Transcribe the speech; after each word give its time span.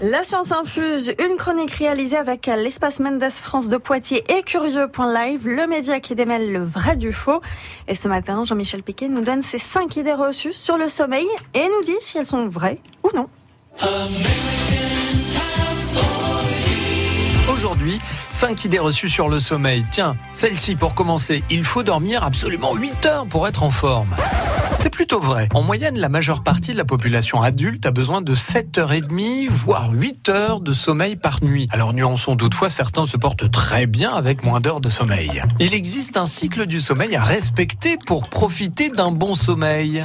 La 0.00 0.22
science 0.22 0.52
infuse, 0.52 1.12
une 1.18 1.36
chronique 1.36 1.72
réalisée 1.72 2.16
avec 2.16 2.46
l'espace 2.46 3.00
Mendes 3.00 3.30
France 3.30 3.68
de 3.68 3.78
Poitiers 3.78 4.24
et 4.32 4.42
Curieux.live, 4.42 5.48
le 5.48 5.66
média 5.66 5.98
qui 5.98 6.14
démêle 6.14 6.52
le 6.52 6.64
vrai 6.64 6.96
du 6.96 7.12
faux. 7.12 7.40
Et 7.88 7.96
ce 7.96 8.06
matin, 8.06 8.44
Jean-Michel 8.44 8.84
Piquet 8.84 9.08
nous 9.08 9.22
donne 9.22 9.42
ses 9.42 9.58
cinq 9.58 9.96
idées 9.96 10.12
reçues 10.14 10.52
sur 10.52 10.78
le 10.78 10.88
sommeil 10.88 11.26
et 11.54 11.64
nous 11.64 11.84
dit 11.84 11.96
si 12.00 12.16
elles 12.16 12.26
sont 12.26 12.48
vraies 12.48 12.80
ou 13.02 13.10
non. 13.16 13.28
Aujourd'hui, 17.58 17.98
5 18.30 18.66
idées 18.66 18.78
reçues 18.78 19.08
sur 19.08 19.28
le 19.28 19.40
sommeil. 19.40 19.84
Tiens, 19.90 20.16
celle-ci 20.30 20.76
pour 20.76 20.94
commencer, 20.94 21.42
il 21.50 21.64
faut 21.64 21.82
dormir 21.82 22.22
absolument 22.22 22.76
8 22.76 23.06
heures 23.06 23.26
pour 23.26 23.48
être 23.48 23.64
en 23.64 23.72
forme. 23.72 24.14
C'est 24.78 24.90
plutôt 24.90 25.18
vrai. 25.18 25.48
En 25.54 25.62
moyenne, 25.62 25.98
la 25.98 26.08
majeure 26.08 26.44
partie 26.44 26.70
de 26.70 26.76
la 26.76 26.84
population 26.84 27.42
adulte 27.42 27.84
a 27.84 27.90
besoin 27.90 28.22
de 28.22 28.32
7h30, 28.32 29.48
voire 29.48 29.90
8 29.92 30.28
heures 30.28 30.60
de 30.60 30.72
sommeil 30.72 31.16
par 31.16 31.42
nuit. 31.42 31.66
Alors 31.72 31.94
nuançons 31.94 32.36
toutefois, 32.36 32.68
certains 32.68 33.06
se 33.06 33.16
portent 33.16 33.50
très 33.50 33.86
bien 33.86 34.14
avec 34.14 34.44
moins 34.44 34.60
d'heures 34.60 34.80
de 34.80 34.88
sommeil. 34.88 35.42
Il 35.58 35.74
existe 35.74 36.16
un 36.16 36.26
cycle 36.26 36.64
du 36.64 36.80
sommeil 36.80 37.16
à 37.16 37.24
respecter 37.24 37.98
pour 38.06 38.28
profiter 38.28 38.88
d'un 38.88 39.10
bon 39.10 39.34
sommeil. 39.34 40.04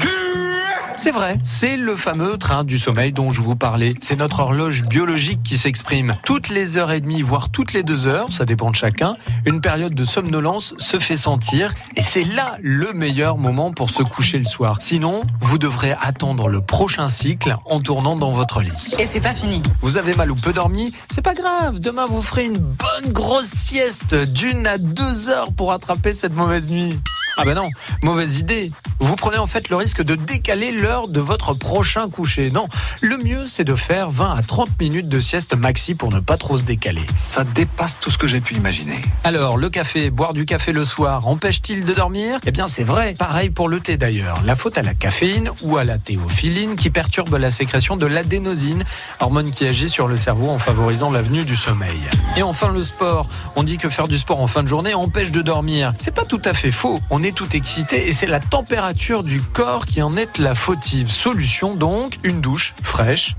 C'est 0.96 1.12
vrai, 1.12 1.38
c'est 1.44 1.76
le 1.76 1.96
fameux 1.96 2.38
train 2.38 2.64
du 2.64 2.78
sommeil 2.78 3.12
dont 3.12 3.32
je 3.32 3.42
vous 3.42 3.56
parlais. 3.56 3.96
C'est 4.00 4.16
notre 4.16 4.40
horloge 4.40 4.84
biologique 4.84 5.42
qui 5.44 5.58
s'exprime. 5.58 6.16
Toutes 6.24 6.50
les 6.50 6.78
heures 6.78 6.92
et 6.92 7.02
demie, 7.02 7.22
voire 7.22 7.50
toutes 7.50 7.74
les 7.74 7.84
deux 7.84 8.08
heures, 8.08 8.32
ça 8.32 8.46
dépend 8.46 8.70
de 8.70 8.76
chacun, 8.76 9.16
une 9.46 9.60
période 9.60 9.96
de 9.96 10.04
somnolence 10.04 10.76
se 10.78 11.00
fait 11.00 11.18
sentir 11.18 11.74
et 11.96 12.02
c'est 12.02 12.24
là 12.24 12.58
le 12.62 12.94
meilleur 12.94 13.38
moment 13.38 13.72
pour 13.72 13.90
se 13.90 14.04
coucher 14.04 14.38
le 14.38 14.46
soir. 14.46 14.78
Sinon, 14.82 15.24
vous 15.42 15.58
devrez 15.58 15.96
attendre 16.00 16.48
le 16.48 16.62
prochain 16.62 17.10
cycle 17.10 17.58
en 17.66 17.82
tournant 17.82 18.16
dans 18.16 18.32
votre 18.32 18.62
lit. 18.62 18.96
Et 19.00 19.06
c'est 19.06 19.22
pas 19.22 19.34
fini. 19.34 19.64
Vous 19.82 19.98
avez 19.98 20.14
mal 20.14 20.32
ou 20.32 20.36
peu 20.36 20.54
dormi? 20.54 20.94
C'est 21.10 21.24
pas 21.24 21.34
grave, 21.34 21.80
demain 21.80 22.06
vous 22.06 22.22
ferez 22.22 22.46
une 22.46 22.60
bonne 22.60 23.12
grosse 23.12 23.52
sieste 23.52 24.16
d'une 24.16 24.68
à 24.68 24.78
deux 24.78 25.30
heures 25.30 25.52
pour 25.52 25.72
attraper 25.72 26.14
cette 26.14 26.36
mauvaise 26.36 26.70
nuit. 26.70 27.00
Ah 27.36 27.46
ben 27.46 27.56
non, 27.56 27.70
mauvaise 28.04 28.38
idée. 28.38 28.72
Vous 29.00 29.16
prenez 29.16 29.38
en 29.38 29.48
fait 29.48 29.70
le 29.70 29.76
risque 29.76 30.04
de 30.04 30.14
décaler 30.14 30.72
l'heure 30.72 31.08
de 31.08 31.20
votre 31.20 31.56
prochain 31.56 32.08
coucher. 32.08 32.52
Non, 32.52 32.68
le 33.02 33.18
mieux 33.18 33.48
c'est 33.48 33.64
de 33.64 33.74
faire 33.74 34.12
20 34.12 34.36
à 34.36 34.44
30 34.44 34.80
minutes 34.80 35.10
de 35.10 35.20
sieste 35.20 35.56
maxi 35.56 35.96
pour 35.96 36.12
ne 36.12 36.20
pas 36.20 36.38
trop 36.38 36.58
se 36.58 36.64
décaler. 36.64 37.02
Ça 37.16 37.44
dépasse 37.44 38.00
tout 38.00 38.12
ce 38.12 38.20
que 38.20 38.28
j'ai 38.28 38.40
pu 38.40 38.54
imaginer. 38.54 39.02
Alors, 39.24 39.58
le 39.58 39.70
café, 39.70 40.12
boire 40.12 40.34
du 40.34 40.46
café 40.46 40.74
le 40.74 40.86
soir, 40.86 41.28
empêche-t-il 41.28 41.86
de 41.86 41.94
dormir? 41.94 42.40
Eh 42.46 42.52
bien 42.52 42.68
c'est 42.68 42.84
vrai, 42.84 43.16
pareil 43.18 43.50
pour 43.50 43.68
le 43.68 43.80
thé 43.80 43.98
d'ailleurs. 43.98 44.42
La 44.46 44.56
faute 44.56 44.78
à 44.78 44.84
la 44.84 44.94
caféine 44.94 45.50
ou 45.64 45.78
à 45.78 45.86
la 45.86 45.98
théophiline 45.98 46.76
qui 46.76 46.92
perturbe 46.92 47.34
la 47.36 47.50
sécrétion 47.50 47.98
de 47.98 48.06
l'adénosine, 48.06 48.84
hormone 49.20 49.50
qui 49.50 49.66
agit 49.66 49.90
sur 49.90 50.08
le 50.08 50.18
cerveau 50.18 50.50
en 50.50 50.60
favorisant 50.60 51.10
l'avenue 51.10 51.46
du 51.46 51.56
sommeil. 51.56 52.00
Et 52.38 52.44
enfin 52.44 52.72
le 52.72 52.84
sport. 52.84 53.28
On 53.56 53.64
dit 53.64 53.78
que 53.78 53.90
faire 53.90 54.08
du 54.08 54.20
sport 54.20 54.40
en 54.40 54.48
fin 54.48 54.62
de 54.62 54.68
journée 54.68 54.94
empêche 54.94 55.32
de 55.32 55.42
dormir. 55.42 55.94
C'est 55.98 56.14
pas 56.14 56.26
tout 56.26 56.42
à 56.46 56.54
fait 56.54 56.72
faux. 56.72 57.02
On 57.24 57.26
est 57.26 57.32
tout 57.32 57.56
excité 57.56 58.10
et 58.10 58.12
c'est 58.12 58.28
la 58.28 58.42
température 58.42 59.24
du 59.24 59.42
corps 59.42 59.86
qui 59.86 60.02
en 60.02 60.18
est 60.18 60.40
la 60.40 60.56
fautive. 60.56 61.10
Solution 61.10 61.74
donc, 61.74 62.20
une 62.24 62.42
douche 62.42 62.76
fraîche 62.84 63.38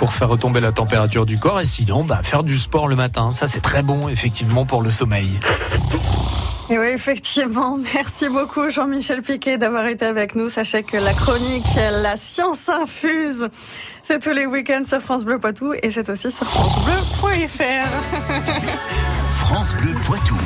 pour 0.00 0.12
faire 0.12 0.28
retomber 0.28 0.58
la 0.58 0.72
température 0.72 1.26
du 1.26 1.38
corps 1.38 1.60
et 1.60 1.64
sinon 1.64 2.02
bah, 2.02 2.22
faire 2.24 2.42
du 2.42 2.58
sport 2.58 2.88
le 2.88 2.96
matin. 2.96 3.30
Ça 3.30 3.46
c'est 3.46 3.60
très 3.60 3.84
bon 3.84 4.08
effectivement 4.08 4.66
pour 4.66 4.82
le 4.82 4.90
sommeil. 4.90 5.38
Et 6.68 6.76
oui, 6.76 6.88
effectivement. 6.88 7.78
Merci 7.94 8.28
beaucoup, 8.28 8.68
Jean-Michel 8.68 9.22
Piquet, 9.22 9.58
d'avoir 9.58 9.86
été 9.86 10.04
avec 10.04 10.34
nous. 10.34 10.48
Sachez 10.48 10.82
que 10.82 10.96
la 10.96 11.12
chronique 11.12 11.72
La 12.02 12.16
science 12.16 12.68
infuse, 12.68 13.48
c'est 14.02 14.18
tous 14.20 14.34
les 14.34 14.46
week-ends 14.46 14.82
sur 14.84 15.00
France 15.00 15.24
Bleu 15.24 15.38
Poitou 15.38 15.72
et 15.84 15.92
c'est 15.92 16.08
aussi 16.08 16.32
sur 16.32 16.48
FranceBleu.fr. 16.48 17.86
France 19.38 19.72
Bleu 19.76 19.94
Poitou. 20.04 20.36